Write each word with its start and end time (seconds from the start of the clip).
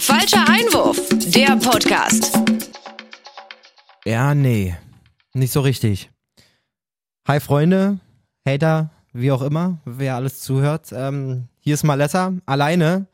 Falscher 0.00 0.48
Einwurf, 0.48 0.98
der 1.10 1.56
Podcast. 1.56 2.38
Ja, 4.06 4.34
nee. 4.34 4.74
Nicht 5.34 5.52
so 5.52 5.60
richtig. 5.60 6.10
Hi 7.28 7.38
Freunde, 7.38 8.00
Hater, 8.46 8.90
wie 9.12 9.30
auch 9.30 9.42
immer, 9.42 9.78
wer 9.84 10.16
alles 10.16 10.40
zuhört. 10.40 10.88
Ähm, 10.92 11.48
hier 11.60 11.74
ist 11.74 11.84
Malessa, 11.84 12.32
alleine 12.46 13.08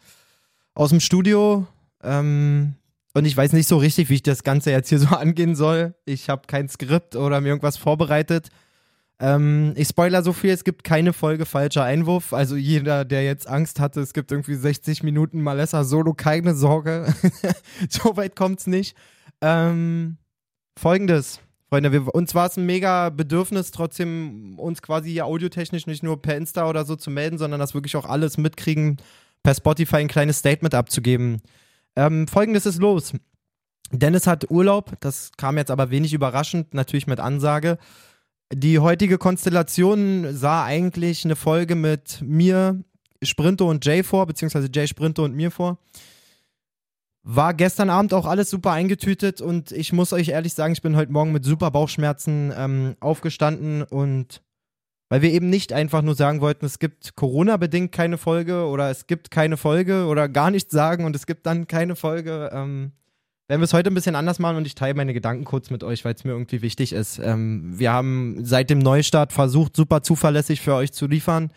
aus 0.75 0.91
dem 0.91 1.01
Studio. 1.01 1.67
Ähm, 2.04 2.76
und 3.14 3.24
ich 3.24 3.37
weiß 3.37 3.53
nicht 3.53 3.66
so 3.66 3.78
richtig, 3.78 4.08
wie 4.08 4.14
ich 4.14 4.22
das 4.22 4.44
Ganze 4.44 4.71
jetzt 4.71 4.88
hier 4.88 5.00
so 5.00 5.08
angehen 5.16 5.56
soll. 5.56 5.94
Ich 6.04 6.30
habe 6.30 6.42
kein 6.46 6.68
Skript 6.68 7.16
oder 7.16 7.40
mir 7.40 7.48
irgendwas 7.48 7.76
vorbereitet. 7.76 8.50
Ähm, 9.19 9.72
ich 9.76 9.88
spoiler 9.88 10.22
so 10.22 10.32
viel, 10.32 10.51
es 10.51 10.64
gibt 10.64 10.85
keine 10.85 11.12
Folge 11.12 11.46
falscher 11.46 11.85
Einwurf. 11.85 12.32
Also 12.32 12.56
jeder, 12.56 13.04
der 13.04 13.24
jetzt 13.24 13.49
Angst 13.49 13.81
hatte, 13.81 14.00
es 14.00 14.12
gibt 14.12 14.31
irgendwie 14.31 14.54
60 14.54 15.03
Minuten 15.03 15.40
Malessa 15.40 15.85
Solo, 15.85 16.12
keine 16.12 16.55
Sorge. 16.55 17.12
so 17.88 18.16
weit 18.16 18.36
kommt's 18.36 18.66
nicht. 18.66 18.96
Ähm, 19.41 20.18
Folgendes, 20.78 21.41
Freunde, 21.68 21.92
wir, 21.92 22.14
uns 22.14 22.34
war 22.34 22.46
es 22.46 22.56
ein 22.56 22.66
mega 22.66 23.08
Bedürfnis, 23.08 23.70
trotzdem 23.70 24.58
uns 24.58 24.82
quasi 24.82 25.10
hier 25.10 25.27
audiotechnisch 25.27 25.86
nicht 25.86 26.02
nur 26.02 26.20
per 26.20 26.36
Insta 26.36 26.69
oder 26.69 26.84
so 26.84 26.94
zu 26.94 27.10
melden, 27.10 27.38
sondern 27.38 27.58
das 27.58 27.74
wirklich 27.74 27.96
auch 27.96 28.05
alles 28.05 28.36
mitkriegen, 28.38 28.98
per 29.42 29.55
Spotify 29.55 29.96
ein 29.96 30.08
kleines 30.08 30.38
Statement 30.38 30.74
abzugeben. 30.74 31.41
Ähm, 31.96 32.28
Folgendes 32.28 32.66
ist 32.66 32.78
los. 32.78 33.14
Dennis 33.91 34.27
hat 34.27 34.50
Urlaub, 34.50 34.92
das 35.00 35.30
kam 35.36 35.56
jetzt 35.56 35.70
aber 35.70 35.91
wenig 35.91 36.12
überraschend, 36.12 36.74
natürlich 36.74 37.06
mit 37.06 37.20
Ansage. 37.20 37.78
Die 38.52 38.78
heutige 38.78 39.18
Konstellation 39.18 40.32
sah 40.32 40.64
eigentlich 40.64 41.24
eine 41.24 41.34
Folge 41.34 41.74
mit 41.74 42.20
mir, 42.23 42.84
Sprinto 43.22 43.69
und 43.69 43.84
Jay 43.84 44.05
vor, 44.05 44.27
beziehungsweise 44.27 44.69
Jay 44.72 44.86
Sprinto 44.86 45.24
und 45.24 45.34
mir 45.34 45.50
vor. 45.50 45.78
War 47.24 47.55
gestern 47.55 47.91
Abend 47.91 48.14
auch 48.14 48.24
alles 48.24 48.48
super 48.50 48.70
eingetütet 48.70 49.41
und 49.41 49.72
ich 49.72 49.92
muss 49.92 50.12
euch 50.12 50.28
ehrlich 50.28 50.55
sagen, 50.55 50.74
ich 50.74 50.83
bin 50.83 50.94
heute 50.94 51.11
Morgen 51.11 51.33
mit 51.33 51.44
super 51.44 51.72
Bauchschmerzen 51.72 52.52
ähm, 52.56 52.94
aufgestanden 53.00 53.83
und 53.83 54.42
weil 55.08 55.22
wir 55.22 55.33
eben 55.33 55.50
nicht 55.50 55.72
einfach 55.72 56.02
nur 56.02 56.14
sagen 56.14 56.41
wollten, 56.41 56.67
es 56.67 56.78
gibt 56.78 57.17
Corona-bedingt 57.17 57.91
keine 57.91 58.17
Folge 58.17 58.67
oder 58.67 58.91
es 58.91 59.08
gibt 59.08 59.33
keine 59.33 59.56
Folge 59.56 60.06
oder 60.06 60.28
gar 60.28 60.52
nichts 60.52 60.72
sagen 60.72 61.05
und 61.05 61.17
es 61.17 61.27
gibt 61.27 61.47
dann 61.47 61.67
keine 61.67 61.97
Folge. 61.97 62.50
Ähm, 62.52 62.92
werden 63.48 63.61
wir 63.61 63.64
es 63.64 63.72
heute 63.72 63.91
ein 63.91 63.94
bisschen 63.94 64.16
anders 64.16 64.39
machen 64.39 64.56
und 64.56 64.66
ich 64.66 64.75
teile 64.75 64.94
meine 64.94 65.14
Gedanken 65.14 65.44
kurz 65.44 65.70
mit 65.70 65.84
euch, 65.84 66.05
weil 66.05 66.14
es 66.14 66.25
mir 66.25 66.33
irgendwie 66.33 66.62
wichtig 66.62 66.92
ist. 66.92 67.19
Ähm, 67.19 67.78
wir 67.78 67.92
haben 67.92 68.44
seit 68.44 68.70
dem 68.70 68.80
Neustart 68.80 69.33
versucht, 69.33 69.77
super 69.77 70.02
zuverlässig 70.02 70.61
für 70.61 70.75
euch 70.75 70.92
zu 70.92 71.06
liefern. 71.06 71.50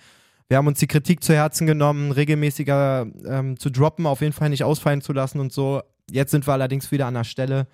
Wir 0.47 0.57
haben 0.57 0.67
uns 0.67 0.79
die 0.79 0.87
Kritik 0.87 1.23
zu 1.23 1.33
Herzen 1.33 1.67
genommen, 1.67 2.11
regelmäßiger 2.11 3.07
ähm, 3.25 3.57
zu 3.57 3.69
droppen, 3.69 4.05
auf 4.05 4.21
jeden 4.21 4.33
Fall 4.33 4.49
nicht 4.49 4.63
ausfallen 4.63 5.01
zu 5.01 5.13
lassen 5.13 5.39
und 5.39 5.51
so. 5.51 5.81
Jetzt 6.11 6.31
sind 6.31 6.47
wir 6.47 6.53
allerdings 6.53 6.91
wieder 6.91 7.07
an 7.07 7.13
der 7.13 7.23
Stelle, 7.23 7.67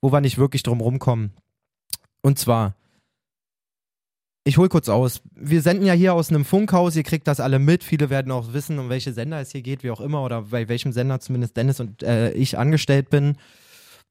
wo 0.00 0.12
wir 0.12 0.20
nicht 0.20 0.38
wirklich 0.38 0.62
drum 0.62 0.80
rumkommen. 0.80 1.32
Und 2.22 2.38
zwar, 2.38 2.74
ich 4.46 4.58
hole 4.58 4.68
kurz 4.68 4.88
aus. 4.88 5.22
Wir 5.34 5.60
senden 5.60 5.84
ja 5.84 5.92
hier 5.92 6.14
aus 6.14 6.30
einem 6.30 6.44
Funkhaus, 6.44 6.94
ihr 6.94 7.02
kriegt 7.02 7.26
das 7.26 7.40
alle 7.40 7.58
mit. 7.58 7.82
Viele 7.82 8.10
werden 8.10 8.30
auch 8.30 8.52
wissen, 8.52 8.78
um 8.78 8.88
welche 8.88 9.12
Sender 9.12 9.40
es 9.40 9.50
hier 9.50 9.60
geht, 9.60 9.82
wie 9.82 9.90
auch 9.90 10.00
immer, 10.00 10.22
oder 10.22 10.42
bei 10.42 10.68
welchem 10.68 10.92
Sender 10.92 11.18
zumindest 11.18 11.56
Dennis 11.56 11.80
und 11.80 12.04
äh, 12.04 12.30
ich 12.30 12.56
angestellt 12.56 13.10
bin. 13.10 13.38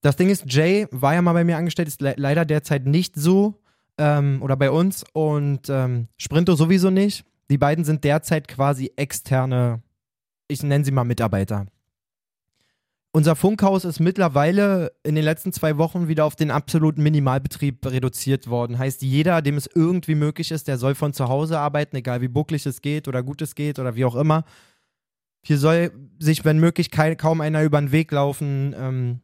Das 0.01 0.17
Ding 0.17 0.29
ist, 0.29 0.43
Jay 0.51 0.87
war 0.91 1.13
ja 1.13 1.21
mal 1.21 1.31
bei 1.31 1.45
mir 1.45 1.55
angestellt, 1.55 1.87
ist 1.87 2.01
le 2.01 2.15
leider 2.17 2.43
derzeit 2.43 2.85
nicht 2.85 3.15
so, 3.15 3.61
ähm, 3.97 4.41
oder 4.41 4.57
bei 4.57 4.71
uns, 4.71 5.05
und 5.13 5.69
ähm, 5.69 6.09
Sprinto 6.17 6.55
sowieso 6.55 6.89
nicht. 6.89 7.23
Die 7.49 7.57
beiden 7.57 7.85
sind 7.85 8.03
derzeit 8.03 8.49
quasi 8.49 8.91
externe, 8.97 9.83
ich 10.49 10.61
nenne 10.63 10.83
sie 10.83 10.91
mal 10.91 11.05
Mitarbeiter. 11.05 11.67
Unser 13.15 13.37
Funkhaus 13.37 13.85
ist 13.85 14.01
mittlerweile 14.01 14.91
in 15.03 15.15
den 15.15 15.23
letzten 15.23 15.53
zwei 15.53 15.77
Wochen 15.77 16.09
wieder 16.09 16.25
auf 16.25 16.35
den 16.35 16.51
absoluten 16.51 17.01
Minimalbetrieb 17.01 17.85
reduziert 17.85 18.49
worden. 18.49 18.77
Heißt, 18.77 19.01
jeder, 19.03 19.41
dem 19.41 19.55
es 19.55 19.69
irgendwie 19.73 20.15
möglich 20.15 20.51
ist, 20.51 20.67
der 20.67 20.77
soll 20.77 20.95
von 20.95 21.13
zu 21.13 21.29
Hause 21.29 21.57
arbeiten, 21.57 21.95
egal 21.95 22.19
wie 22.19 22.27
bucklig 22.27 22.65
es 22.65 22.81
geht 22.81 23.07
oder 23.07 23.23
gut 23.23 23.41
es 23.41 23.55
geht 23.55 23.79
oder 23.79 23.95
wie 23.95 24.03
auch 24.03 24.17
immer. 24.17 24.43
Hier 25.45 25.57
soll 25.57 25.93
sich, 26.19 26.43
wenn 26.43 26.59
möglich, 26.59 26.91
kein, 26.91 27.15
kaum 27.15 27.39
einer 27.39 27.63
über 27.63 27.79
den 27.79 27.93
Weg 27.93 28.11
laufen. 28.11 28.75
Ähm, 28.77 29.21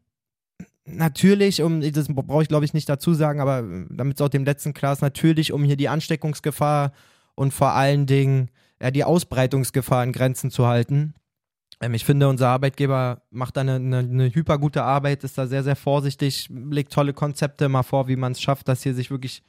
natürlich, 0.85 1.61
um, 1.61 1.81
das 1.81 2.07
brauche 2.07 2.43
ich 2.43 2.47
glaube 2.47 2.63
ich 2.63 2.73
nicht 2.73 2.87
dazu 2.87 3.13
sagen, 3.13 3.41
aber 3.41 3.61
damit 3.89 4.15
es 4.15 4.21
auch 4.21 4.29
dem 4.29 4.45
letzten 4.45 4.73
klar 4.73 4.93
ist, 4.93 5.01
natürlich, 5.01 5.51
um 5.51 5.65
hier 5.65 5.75
die 5.75 5.89
Ansteckungsgefahr 5.89 6.93
und 7.35 7.53
vor 7.53 7.73
allen 7.73 8.05
Dingen 8.05 8.51
ja, 8.81 8.89
die 8.89 9.03
Ausbreitungsgefahr 9.03 10.05
in 10.05 10.13
Grenzen 10.13 10.49
zu 10.49 10.65
halten. 10.65 11.13
Ähm, 11.81 11.93
ich 11.93 12.05
finde, 12.05 12.29
unser 12.29 12.49
Arbeitgeber 12.49 13.21
macht 13.31 13.57
da 13.57 13.61
eine, 13.61 13.75
eine, 13.75 13.99
eine 13.99 14.33
hyper 14.33 14.59
Arbeit, 14.83 15.23
ist 15.23 15.37
da 15.37 15.47
sehr, 15.47 15.63
sehr 15.63 15.75
vorsichtig, 15.75 16.47
legt 16.49 16.93
tolle 16.93 17.13
Konzepte 17.13 17.67
mal 17.67 17.83
vor, 17.83 18.07
wie 18.07 18.15
man 18.15 18.31
es 18.31 18.41
schafft, 18.41 18.67
dass 18.67 18.83
hier 18.83 18.93
sich 18.93 19.11
wirklich 19.11 19.43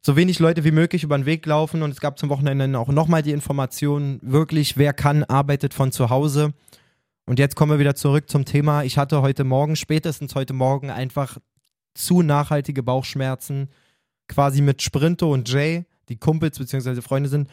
so 0.00 0.16
wenig 0.16 0.38
Leute 0.38 0.64
wie 0.64 0.70
möglich 0.70 1.02
über 1.02 1.18
den 1.18 1.26
Weg 1.26 1.44
laufen. 1.44 1.82
Und 1.82 1.90
es 1.90 2.00
gab 2.00 2.18
zum 2.18 2.30
Wochenende 2.30 2.78
auch 2.78 2.88
nochmal 2.88 3.22
die 3.22 3.32
Information, 3.32 4.20
wirklich, 4.22 4.76
wer 4.76 4.92
kann, 4.92 5.24
arbeitet 5.24 5.74
von 5.74 5.92
zu 5.92 6.08
Hause. 6.08 6.54
Und 7.26 7.38
jetzt 7.38 7.56
kommen 7.56 7.72
wir 7.72 7.78
wieder 7.78 7.94
zurück 7.94 8.30
zum 8.30 8.44
Thema. 8.44 8.84
Ich 8.84 8.96
hatte 8.96 9.20
heute 9.20 9.44
Morgen, 9.44 9.76
spätestens 9.76 10.34
heute 10.34 10.54
Morgen, 10.54 10.90
einfach 10.90 11.38
zu 11.94 12.22
nachhaltige 12.22 12.82
Bauchschmerzen, 12.82 13.68
quasi 14.28 14.62
mit 14.62 14.80
Sprinto 14.80 15.30
und 15.32 15.48
Jay, 15.48 15.84
die 16.08 16.16
Kumpels 16.16 16.58
bzw. 16.58 17.02
Freunde 17.02 17.28
sind, 17.28 17.50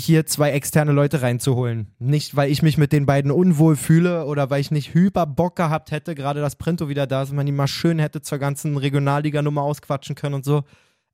hier 0.00 0.26
zwei 0.26 0.52
externe 0.52 0.92
Leute 0.92 1.22
reinzuholen. 1.22 1.88
Nicht, 1.98 2.36
weil 2.36 2.50
ich 2.50 2.62
mich 2.62 2.78
mit 2.78 2.92
den 2.92 3.04
beiden 3.04 3.30
unwohl 3.30 3.76
fühle 3.76 4.26
oder 4.26 4.48
weil 4.48 4.60
ich 4.60 4.70
nicht 4.70 4.94
hyper 4.94 5.26
Bock 5.26 5.56
gehabt 5.56 5.90
hätte, 5.90 6.14
gerade 6.14 6.40
dass 6.40 6.56
Printo 6.56 6.88
wieder 6.88 7.06
da 7.06 7.22
ist 7.22 7.30
und 7.30 7.36
man 7.36 7.46
ihn 7.46 7.56
mal 7.56 7.66
schön 7.66 7.98
hätte 7.98 8.22
zur 8.22 8.38
ganzen 8.38 8.76
Regionalliga-Nummer 8.76 9.62
ausquatschen 9.62 10.14
können 10.14 10.36
und 10.36 10.44
so, 10.44 10.64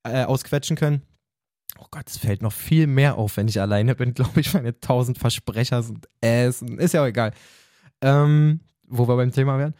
äh, 0.03 0.25
ausquetschen 0.25 0.77
können. 0.77 1.03
Oh 1.79 1.87
Gott, 1.91 2.09
es 2.09 2.19
fällt 2.19 2.43
noch 2.43 2.53
viel 2.53 2.87
mehr 2.87 3.17
auf, 3.17 3.37
wenn 3.37 3.49
ich 3.49 3.61
alleine 3.61 3.95
bin, 3.95 4.15
glaube 4.15 4.41
ich, 4.41 4.53
meine 4.53 4.79
tausend 4.79 5.19
Versprecher 5.19 5.83
sind 5.83 6.07
Essen. 6.21 6.79
Ist 6.79 6.95
ja 6.95 7.03
auch 7.03 7.07
egal. 7.07 7.33
Ähm, 8.03 8.61
wo 8.87 9.09
wir 9.09 9.17
beim 9.17 9.33
Thema 9.33 9.59
wären. 9.59 9.75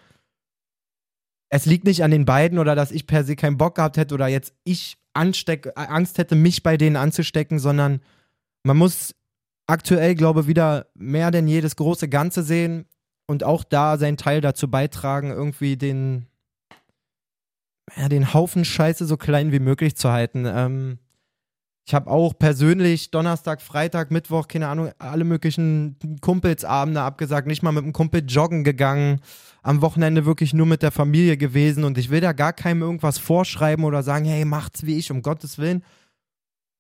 Es 1.51 1.67
liegt 1.67 1.85
nicht 1.85 2.03
an 2.03 2.11
den 2.11 2.25
beiden 2.25 2.59
oder 2.59 2.75
dass 2.75 2.91
ich 2.91 3.07
per 3.07 3.23
se 3.23 3.37
keinen 3.37 3.59
Bock 3.59 3.77
gehabt 3.77 3.97
hätte 3.99 4.15
oder 4.15 4.29
jetzt 4.29 4.55
ich 4.65 4.97
ansteck, 5.13 5.71
Angst 5.77 6.19
hätte, 6.19 6.35
mich 6.35 6.63
bei 6.63 6.77
denen 6.77 6.97
anzustecken, 6.97 7.59
sondern 7.59 8.01
man 8.65 8.77
muss 8.77 9.15
aktuell, 9.67 10.15
glaube 10.15 10.43
ich, 10.43 10.47
wieder 10.47 10.87
mehr 10.95 11.31
denn 11.31 11.47
je 11.47 11.61
das 11.61 11.77
große 11.77 12.09
Ganze 12.09 12.43
sehen 12.43 12.87
und 13.27 13.45
auch 13.45 13.65
da 13.65 13.97
seinen 13.97 14.17
Teil 14.17 14.41
dazu 14.41 14.69
beitragen, 14.69 15.31
irgendwie 15.31 15.77
den, 15.77 16.27
ja, 17.97 18.09
den 18.09 18.35
Haufen 18.35 18.65
Scheiße 18.65 19.07
so 19.07 19.17
klein 19.17 19.53
wie 19.53 19.61
möglich 19.61 19.97
zu 19.97 20.11
halten. 20.11 20.45
Ähm, 20.47 20.99
ich 21.87 21.93
habe 21.93 22.11
auch 22.11 22.33
persönlich 22.39 23.11
Donnerstag, 23.11 23.61
Freitag, 23.61 24.11
Mittwoch, 24.11 24.49
keine 24.49 24.69
Ahnung, 24.69 24.91
alle 24.99 25.25
möglichen 25.25 25.99
Kumpelsabende 26.23 27.03
abgesagt, 27.03 27.47
nicht 27.47 27.63
mal 27.63 27.73
mit 27.73 27.85
einem 27.85 27.93
Kumpel 27.93 28.25
joggen 28.27 28.65
gegangen, 28.65 29.21
am 29.63 29.83
Wochenende 29.83 30.25
wirklich 30.25 30.55
nur 30.55 30.65
mit 30.65 30.83
der 30.83 30.93
Familie 30.93 31.37
gewesen 31.37 31.85
und 31.85 31.99
ich 31.99 32.09
will 32.09 32.23
da 32.23 32.33
gar 32.33 32.55
keinem 32.55 32.81
irgendwas 32.81 33.19
vorschreiben 33.19 33.85
oder 33.85 34.03
sagen, 34.03 34.25
hey, 34.25 34.47
macht's 34.47 34.85
wie 34.85 34.99
ich, 34.99 35.11
um 35.11 35.21
Gottes 35.21 35.59
Willen. 35.59 35.85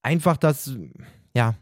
Einfach 0.03 0.39
das, 0.39 0.75
ja, 1.35 1.55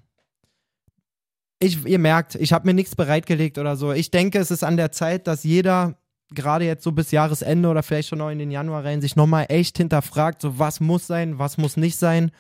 ich, 1.63 1.85
ihr 1.87 1.99
merkt, 1.99 2.35
ich 2.35 2.53
habe 2.53 2.67
mir 2.67 2.75
nichts 2.75 2.97
bereitgelegt 2.97 3.57
oder 3.59 3.77
so. 3.77 3.93
Ich 3.93 4.11
denke, 4.11 4.39
es 4.39 4.51
ist 4.51 4.65
an 4.65 4.77
der 4.77 4.93
Zeit, 4.93 5.27
dass 5.27 5.45
jeder 5.45 5.97
gerade 6.35 6.65
jetzt 6.65 6.83
so 6.83 6.93
bis 6.93 7.11
Jahresende 7.11 7.69
oder 7.69 7.83
vielleicht 7.83 8.09
schon 8.09 8.19
noch 8.19 8.31
in 8.31 8.39
den 8.39 8.51
Januar 8.51 8.85
rein 8.85 9.01
sich 9.01 9.17
nochmal 9.17 9.47
echt 9.49 9.77
hinterfragt, 9.77 10.43
so 10.43 10.59
was 10.59 10.81
muss 10.81 11.07
sein, 11.07 11.39
was 11.39 11.59
muss 11.59 11.77
nicht 11.77 11.97
sein. 11.97 12.31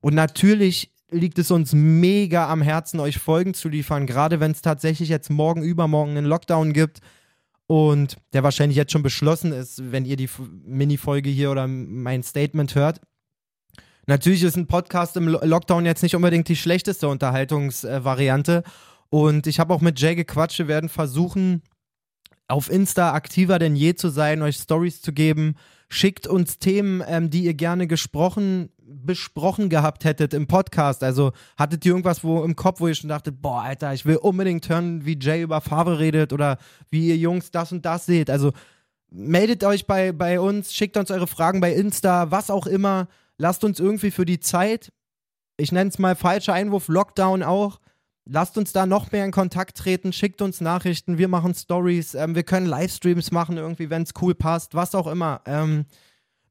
Und 0.00 0.14
natürlich 0.14 0.92
liegt 1.10 1.38
es 1.38 1.50
uns 1.50 1.72
mega 1.72 2.48
am 2.50 2.62
Herzen, 2.62 3.00
euch 3.00 3.18
Folgen 3.18 3.54
zu 3.54 3.68
liefern, 3.68 4.06
gerade 4.06 4.40
wenn 4.40 4.50
es 4.50 4.62
tatsächlich 4.62 5.08
jetzt 5.08 5.30
morgen, 5.30 5.62
übermorgen 5.62 6.16
einen 6.16 6.26
Lockdown 6.26 6.72
gibt 6.72 7.00
und 7.66 8.16
der 8.32 8.42
wahrscheinlich 8.42 8.76
jetzt 8.76 8.92
schon 8.92 9.02
beschlossen 9.02 9.52
ist, 9.52 9.92
wenn 9.92 10.04
ihr 10.04 10.16
die 10.16 10.28
Mini-Folge 10.64 11.30
hier 11.30 11.50
oder 11.50 11.66
mein 11.68 12.22
Statement 12.22 12.74
hört. 12.74 13.00
Natürlich 14.06 14.42
ist 14.42 14.56
ein 14.56 14.66
Podcast 14.66 15.16
im 15.16 15.28
Lockdown 15.28 15.86
jetzt 15.86 16.02
nicht 16.02 16.14
unbedingt 16.14 16.48
die 16.48 16.56
schlechteste 16.56 17.08
Unterhaltungsvariante. 17.08 18.62
Und 19.08 19.46
ich 19.46 19.60
habe 19.60 19.72
auch 19.72 19.80
mit 19.80 19.98
Jay 19.98 20.14
gequatscht. 20.14 20.58
Wir 20.58 20.68
werden 20.68 20.88
versuchen, 20.88 21.62
auf 22.48 22.70
Insta 22.70 23.12
aktiver 23.12 23.58
denn 23.58 23.76
je 23.76 23.94
zu 23.94 24.08
sein, 24.08 24.42
euch 24.42 24.56
Stories 24.56 25.00
zu 25.00 25.12
geben. 25.12 25.54
Schickt 25.88 26.26
uns 26.26 26.58
Themen, 26.58 27.02
ähm, 27.06 27.30
die 27.30 27.44
ihr 27.44 27.54
gerne 27.54 27.86
gesprochen, 27.86 28.70
besprochen 28.78 29.70
gehabt 29.70 30.04
hättet 30.04 30.34
im 30.34 30.46
Podcast. 30.46 31.02
Also 31.02 31.32
hattet 31.56 31.86
ihr 31.86 31.92
irgendwas 31.92 32.24
wo 32.24 32.42
im 32.44 32.56
Kopf, 32.56 32.80
wo 32.80 32.88
ihr 32.88 32.94
schon 32.94 33.08
dachtet, 33.08 33.40
boah, 33.40 33.62
Alter, 33.62 33.94
ich 33.94 34.04
will 34.04 34.16
unbedingt 34.16 34.68
hören, 34.68 35.06
wie 35.06 35.18
Jay 35.18 35.42
über 35.42 35.60
Farbe 35.60 35.98
redet 35.98 36.32
oder 36.32 36.58
wie 36.90 37.08
ihr 37.08 37.16
Jungs 37.16 37.50
das 37.50 37.72
und 37.72 37.86
das 37.86 38.04
seht. 38.04 38.28
Also 38.28 38.52
meldet 39.10 39.64
euch 39.64 39.86
bei, 39.86 40.12
bei 40.12 40.40
uns, 40.40 40.74
schickt 40.74 40.96
uns 40.96 41.10
eure 41.10 41.26
Fragen 41.26 41.60
bei 41.60 41.72
Insta, 41.72 42.30
was 42.30 42.50
auch 42.50 42.66
immer 42.66 43.08
lasst 43.38 43.64
uns 43.64 43.80
irgendwie 43.80 44.10
für 44.10 44.24
die 44.24 44.40
Zeit, 44.40 44.92
ich 45.56 45.72
nenne 45.72 45.90
es 45.90 45.98
mal 45.98 46.16
falscher 46.16 46.54
Einwurf, 46.54 46.88
Lockdown 46.88 47.42
auch, 47.42 47.80
lasst 48.24 48.58
uns 48.58 48.72
da 48.72 48.86
noch 48.86 49.12
mehr 49.12 49.24
in 49.24 49.30
Kontakt 49.30 49.76
treten, 49.76 50.12
schickt 50.12 50.42
uns 50.42 50.60
Nachrichten, 50.60 51.18
wir 51.18 51.28
machen 51.28 51.54
Stories, 51.54 52.14
ähm, 52.14 52.34
wir 52.34 52.42
können 52.42 52.66
Livestreams 52.66 53.30
machen, 53.30 53.56
irgendwie, 53.56 53.90
wenn 53.90 54.02
es 54.02 54.12
cool 54.20 54.34
passt, 54.34 54.74
was 54.74 54.94
auch 54.94 55.06
immer. 55.06 55.42
Ähm, 55.46 55.86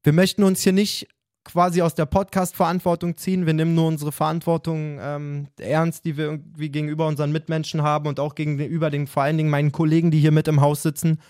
wir 0.02 0.12
möchten 0.12 0.44
uns 0.44 0.62
hier 0.62 0.72
nicht 0.72 1.08
quasi 1.44 1.82
aus 1.82 1.94
der 1.94 2.06
Podcast-Verantwortung 2.06 3.16
ziehen. 3.16 3.46
Wir 3.46 3.52
nehmen 3.52 3.74
nur 3.74 3.86
unsere 3.86 4.12
Verantwortung 4.12 4.98
ähm, 5.00 5.48
ernst, 5.58 6.04
die 6.04 6.16
wir 6.16 6.24
irgendwie 6.24 6.70
gegenüber 6.70 7.06
unseren 7.06 7.32
Mitmenschen 7.32 7.82
haben 7.82 8.08
und 8.08 8.18
auch 8.18 8.34
gegenüber 8.34 8.90
den 8.90 9.06
vor 9.06 9.22
allen 9.22 9.36
Dingen 9.36 9.50
meinen 9.50 9.72
Kollegen, 9.72 10.10
die 10.10 10.20
hier 10.20 10.32
mit 10.32 10.48
im 10.48 10.60
Haus 10.60 10.82
sitzen. 10.82 11.20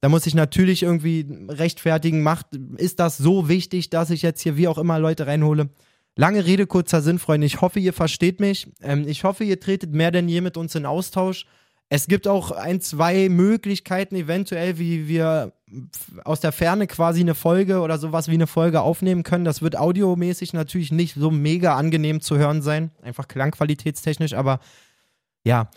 Da 0.00 0.08
muss 0.08 0.26
ich 0.26 0.34
natürlich 0.34 0.82
irgendwie 0.84 1.26
rechtfertigen, 1.48 2.22
macht, 2.22 2.46
ist 2.76 3.00
das 3.00 3.18
so 3.18 3.48
wichtig, 3.48 3.90
dass 3.90 4.10
ich 4.10 4.22
jetzt 4.22 4.42
hier 4.42 4.56
wie 4.56 4.68
auch 4.68 4.78
immer 4.78 4.98
Leute 4.98 5.26
reinhole? 5.26 5.70
Lange 6.14 6.44
Rede, 6.46 6.66
kurzer 6.66 7.00
Sinn, 7.00 7.18
Freunde. 7.18 7.46
Ich 7.46 7.60
hoffe, 7.60 7.80
ihr 7.80 7.92
versteht 7.92 8.40
mich. 8.40 8.72
Ähm, 8.80 9.06
ich 9.06 9.24
hoffe, 9.24 9.44
ihr 9.44 9.60
tretet 9.60 9.92
mehr 9.92 10.10
denn 10.10 10.28
je 10.28 10.40
mit 10.40 10.56
uns 10.56 10.74
in 10.74 10.86
Austausch. 10.86 11.46
Es 11.90 12.06
gibt 12.06 12.28
auch 12.28 12.50
ein, 12.50 12.80
zwei 12.80 13.28
Möglichkeiten, 13.28 14.14
eventuell, 14.14 14.78
wie 14.78 15.08
wir 15.08 15.52
aus 16.24 16.40
der 16.40 16.52
Ferne 16.52 16.86
quasi 16.86 17.20
eine 17.20 17.34
Folge 17.34 17.80
oder 17.80 17.98
sowas 17.98 18.28
wie 18.28 18.34
eine 18.34 18.46
Folge 18.46 18.82
aufnehmen 18.82 19.22
können. 19.22 19.44
Das 19.44 19.62
wird 19.62 19.76
audiomäßig 19.76 20.52
natürlich 20.52 20.92
nicht 20.92 21.14
so 21.14 21.30
mega 21.30 21.76
angenehm 21.76 22.20
zu 22.20 22.36
hören 22.36 22.62
sein, 22.62 22.90
einfach 23.02 23.26
klangqualitätstechnisch, 23.26 24.34
aber 24.34 24.60
ja, 25.44 25.70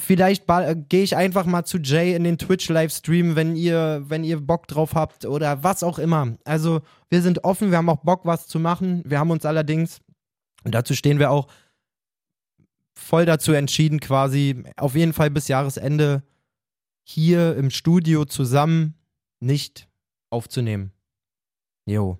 vielleicht 0.00 0.48
äh, 0.48 0.76
gehe 0.88 1.02
ich 1.02 1.16
einfach 1.16 1.46
mal 1.46 1.64
zu 1.64 1.78
Jay 1.78 2.14
in 2.14 2.24
den 2.24 2.38
Twitch-Livestream, 2.38 3.36
wenn 3.36 3.56
ihr, 3.56 4.02
wenn 4.06 4.24
ihr 4.24 4.40
Bock 4.40 4.66
drauf 4.66 4.94
habt 4.94 5.24
oder 5.24 5.62
was 5.62 5.82
auch 5.82 5.98
immer. 5.98 6.36
Also 6.44 6.80
wir 7.08 7.22
sind 7.22 7.44
offen, 7.44 7.70
wir 7.70 7.78
haben 7.78 7.88
auch 7.88 8.02
Bock, 8.02 8.24
was 8.24 8.48
zu 8.48 8.58
machen. 8.58 9.02
Wir 9.04 9.18
haben 9.18 9.30
uns 9.30 9.44
allerdings, 9.44 10.00
und 10.64 10.74
dazu 10.74 10.94
stehen 10.94 11.18
wir 11.18 11.30
auch, 11.30 11.48
voll 12.94 13.24
dazu 13.24 13.52
entschieden, 13.52 14.00
quasi 14.00 14.64
auf 14.76 14.94
jeden 14.94 15.12
Fall 15.12 15.30
bis 15.30 15.48
Jahresende 15.48 16.22
hier 17.02 17.56
im 17.56 17.70
Studio 17.70 18.24
zusammen 18.24 18.94
nicht 19.40 19.88
aufzunehmen. 20.28 20.92
Jo. 21.86 22.18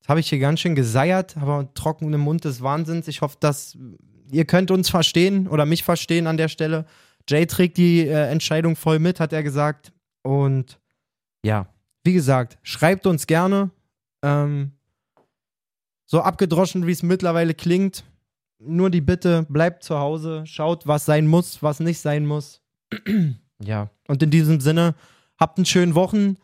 Jetzt 0.00 0.08
habe 0.08 0.20
ich 0.20 0.28
hier 0.28 0.38
ganz 0.38 0.60
schön 0.60 0.74
geseiert, 0.74 1.36
aber 1.36 1.72
trockenen 1.74 2.20
Mund 2.20 2.44
des 2.44 2.60
Wahnsinns. 2.62 3.08
Ich 3.08 3.20
hoffe, 3.20 3.36
dass 3.40 3.78
ihr 4.30 4.44
könnt 4.44 4.70
uns 4.70 4.88
verstehen 4.88 5.48
oder 5.48 5.66
mich 5.66 5.82
verstehen 5.82 6.26
an 6.26 6.36
der 6.36 6.48
Stelle. 6.48 6.86
Jay 7.28 7.46
trägt 7.46 7.76
die 7.76 8.00
äh, 8.00 8.30
Entscheidung 8.30 8.76
voll 8.76 8.98
mit, 8.98 9.20
hat 9.20 9.32
er 9.32 9.42
gesagt. 9.42 9.92
Und 10.22 10.78
ja, 11.44 11.68
wie 12.02 12.12
gesagt, 12.12 12.58
schreibt 12.62 13.06
uns 13.06 13.26
gerne. 13.26 13.70
Ähm, 14.22 14.72
so 16.06 16.20
abgedroschen, 16.20 16.86
wie 16.86 16.92
es 16.92 17.02
mittlerweile 17.02 17.54
klingt. 17.54 18.04
Nur 18.58 18.90
die 18.90 19.00
Bitte, 19.00 19.46
bleibt 19.48 19.82
zu 19.82 19.98
Hause, 19.98 20.44
schaut, 20.46 20.86
was 20.86 21.04
sein 21.04 21.26
muss, 21.26 21.62
was 21.62 21.80
nicht 21.80 21.98
sein 21.98 22.24
muss. 22.26 22.62
ja, 23.62 23.90
und 24.06 24.22
in 24.22 24.30
diesem 24.30 24.60
Sinne, 24.60 24.94
habt 25.38 25.58
einen 25.58 25.66
schönen 25.66 25.94
Wochen. 25.94 26.36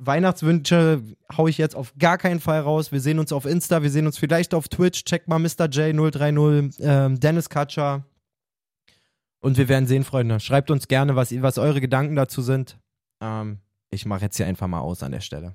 Weihnachtswünsche 0.00 1.02
haue 1.36 1.50
ich 1.50 1.58
jetzt 1.58 1.76
auf 1.76 1.92
gar 1.98 2.16
keinen 2.16 2.40
Fall 2.40 2.60
raus. 2.60 2.90
Wir 2.90 3.00
sehen 3.00 3.18
uns 3.18 3.32
auf 3.32 3.44
Insta, 3.44 3.82
wir 3.82 3.90
sehen 3.90 4.06
uns 4.06 4.18
vielleicht 4.18 4.54
auf 4.54 4.68
Twitch. 4.68 5.04
Check 5.04 5.28
mal 5.28 5.38
Mr. 5.38 5.66
J030, 5.66 6.80
ähm, 6.80 7.20
Dennis 7.20 7.50
Katscher. 7.50 8.04
Und 9.40 9.58
wir 9.58 9.68
werden 9.68 9.86
sehen, 9.86 10.04
Freunde. 10.04 10.40
Schreibt 10.40 10.70
uns 10.70 10.88
gerne, 10.88 11.16
was, 11.16 11.30
was 11.42 11.58
eure 11.58 11.80
Gedanken 11.80 12.16
dazu 12.16 12.42
sind. 12.42 12.78
Ähm, 13.20 13.58
ich 13.90 14.06
mache 14.06 14.22
jetzt 14.22 14.36
hier 14.36 14.46
einfach 14.46 14.68
mal 14.68 14.80
aus 14.80 15.02
an 15.02 15.12
der 15.12 15.20
Stelle. 15.20 15.54